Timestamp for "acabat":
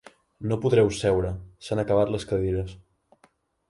1.87-2.17